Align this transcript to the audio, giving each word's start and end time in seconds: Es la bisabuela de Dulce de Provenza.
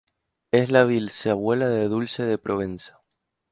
Es 0.49 0.71
la 0.71 0.83
bisabuela 0.85 1.67
de 1.69 1.87
Dulce 1.87 2.23
de 2.23 2.39
Provenza. 2.39 2.97